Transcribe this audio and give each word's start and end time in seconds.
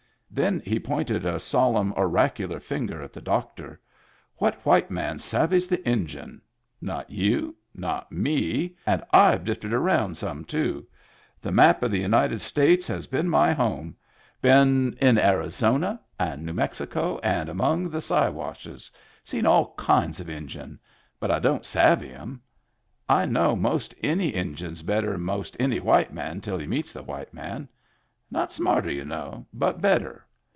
Then 0.33 0.61
he 0.63 0.79
pointed 0.79 1.25
a 1.25 1.41
sol 1.41 1.73
emn, 1.73 1.91
oracular 1.97 2.61
finger 2.61 3.01
at 3.01 3.11
the 3.11 3.19
doctor." 3.19 3.81
What 4.37 4.65
white 4.65 4.89
man 4.89 5.17
savvys 5.19 5.67
the 5.67 5.85
Injun? 5.85 6.41
Not 6.79 7.09
you. 7.09 7.53
Not 7.75 8.13
me. 8.13 8.77
And 8.85 9.03
I've 9.11 9.43
drifted 9.43 9.73
around 9.73 10.15
some, 10.15 10.45
too. 10.45 10.87
The 11.41 11.51
map 11.51 11.83
of 11.83 11.91
the 11.91 11.99
United 11.99 12.39
States 12.39 12.87
has 12.87 13.07
been 13.07 13.27
my 13.27 13.51
home. 13.51 13.93
Been 14.41 14.43
Digitized 14.43 14.45
by 14.45 14.55
Google 14.55 14.87
HAPPY 14.87 14.89
TEETH 14.89 14.99
33 15.01 15.09
in 15.09 15.17
Arizona 15.35 16.01
and 16.21 16.45
New 16.45 16.53
Mexico 16.53 17.19
and 17.21 17.49
among 17.49 17.89
the 17.89 17.99
Si 17.99 18.29
washes— 18.29 18.89
seen 19.25 19.45
all 19.45 19.73
kinds 19.75 20.21
of 20.21 20.29
Injun— 20.29 20.79
but 21.19 21.29
I 21.29 21.39
don't 21.39 21.65
savvy 21.65 22.13
'em. 22.13 22.41
I 23.09 23.25
know 23.25 23.57
most 23.57 23.93
any 24.01 24.33
Injun's 24.33 24.81
better'n 24.81 25.19
most 25.19 25.57
any 25.59 25.81
white 25.81 26.13
man 26.13 26.39
till 26.39 26.57
he 26.57 26.67
meets 26.67 26.93
the 26.93 27.03
white 27.03 27.33
man. 27.33 27.67
Not 28.33 28.53
smarter, 28.53 28.89
y'u 28.89 29.03
know, 29.03 29.45
but 29.53 29.81
better. 29.81 30.25